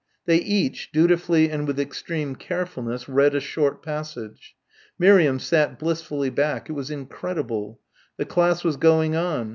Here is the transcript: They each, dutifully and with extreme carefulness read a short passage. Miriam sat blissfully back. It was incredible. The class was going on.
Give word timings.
They 0.25 0.37
each, 0.39 0.91
dutifully 0.91 1.51
and 1.51 1.67
with 1.67 1.79
extreme 1.79 2.35
carefulness 2.35 3.07
read 3.07 3.35
a 3.35 3.39
short 3.39 3.83
passage. 3.83 4.55
Miriam 4.97 5.37
sat 5.37 5.77
blissfully 5.77 6.31
back. 6.31 6.71
It 6.71 6.73
was 6.73 6.89
incredible. 6.89 7.79
The 8.17 8.25
class 8.25 8.63
was 8.63 8.77
going 8.77 9.15
on. 9.15 9.49